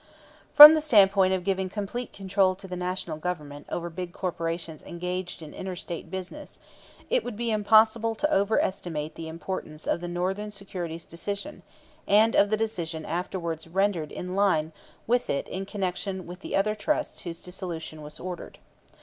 From 0.55 0.73
the 0.73 0.81
standpoint 0.81 1.31
of 1.31 1.43
giving 1.43 1.69
complete 1.69 2.11
control 2.11 2.55
to 2.55 2.67
the 2.67 2.75
National 2.75 3.17
Government 3.17 3.67
over 3.69 3.87
big 3.87 4.13
corporations 4.13 4.81
engaged 4.81 5.43
in 5.43 5.53
inter 5.53 5.75
State 5.75 6.09
business, 6.09 6.57
it 7.11 7.23
would 7.23 7.35
be 7.37 7.51
impossible 7.51 8.15
to 8.15 8.33
over 8.33 8.59
estimate 8.59 9.13
the 9.13 9.27
importance 9.27 9.85
of 9.85 10.01
the 10.01 10.07
Northern 10.07 10.49
Securities 10.49 11.05
decision 11.05 11.61
and 12.07 12.33
of 12.35 12.49
the 12.49 12.57
decisions 12.57 13.05
afterwards 13.05 13.67
rendered 13.67 14.11
in 14.11 14.33
line 14.35 14.71
with 15.05 15.29
it 15.29 15.47
in 15.47 15.67
connection 15.67 16.25
with 16.25 16.39
the 16.39 16.55
other 16.55 16.73
trusts 16.73 17.21
whose 17.21 17.39
dissolution 17.43 18.01
was 18.01 18.19
ordered. 18.19 18.57